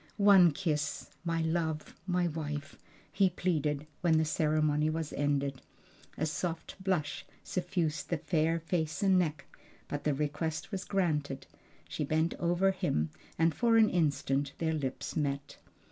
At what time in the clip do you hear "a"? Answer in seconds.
6.17-6.25